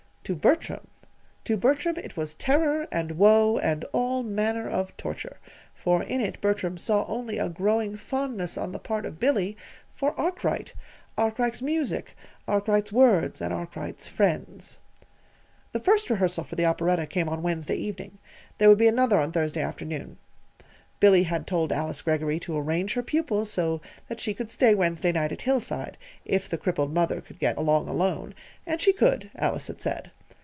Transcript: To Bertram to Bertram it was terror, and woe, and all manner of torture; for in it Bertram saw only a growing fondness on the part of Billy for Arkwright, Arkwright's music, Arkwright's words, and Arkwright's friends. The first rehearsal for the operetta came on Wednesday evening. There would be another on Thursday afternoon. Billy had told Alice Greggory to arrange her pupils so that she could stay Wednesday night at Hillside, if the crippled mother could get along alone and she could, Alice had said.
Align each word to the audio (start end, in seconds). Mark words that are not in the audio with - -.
To 0.25 0.35
Bertram 0.35 0.87
to 1.43 1.57
Bertram 1.57 1.97
it 1.97 2.15
was 2.15 2.35
terror, 2.35 2.87
and 2.89 3.13
woe, 3.17 3.57
and 3.57 3.83
all 3.91 4.23
manner 4.23 4.69
of 4.69 4.95
torture; 4.95 5.39
for 5.75 6.03
in 6.03 6.21
it 6.21 6.39
Bertram 6.39 6.77
saw 6.77 7.05
only 7.07 7.37
a 7.37 7.49
growing 7.49 7.97
fondness 7.97 8.57
on 8.57 8.71
the 8.71 8.79
part 8.79 9.05
of 9.05 9.19
Billy 9.19 9.57
for 9.93 10.17
Arkwright, 10.17 10.73
Arkwright's 11.17 11.61
music, 11.61 12.15
Arkwright's 12.47 12.93
words, 12.93 13.41
and 13.41 13.53
Arkwright's 13.53 14.07
friends. 14.07 14.79
The 15.73 15.81
first 15.81 16.09
rehearsal 16.09 16.45
for 16.45 16.55
the 16.55 16.65
operetta 16.65 17.07
came 17.07 17.27
on 17.27 17.43
Wednesday 17.43 17.75
evening. 17.75 18.17
There 18.57 18.69
would 18.69 18.77
be 18.77 18.87
another 18.87 19.19
on 19.19 19.33
Thursday 19.33 19.61
afternoon. 19.61 20.17
Billy 21.01 21.23
had 21.23 21.45
told 21.45 21.73
Alice 21.73 22.01
Greggory 22.01 22.39
to 22.39 22.55
arrange 22.55 22.93
her 22.93 23.03
pupils 23.03 23.51
so 23.51 23.81
that 24.07 24.21
she 24.21 24.33
could 24.33 24.49
stay 24.49 24.73
Wednesday 24.73 25.11
night 25.11 25.33
at 25.33 25.41
Hillside, 25.41 25.97
if 26.23 26.47
the 26.47 26.57
crippled 26.59 26.93
mother 26.93 27.19
could 27.19 27.39
get 27.39 27.57
along 27.57 27.89
alone 27.89 28.33
and 28.65 28.79
she 28.79 28.93
could, 28.93 29.29
Alice 29.35 29.67
had 29.67 29.81
said. 29.81 30.11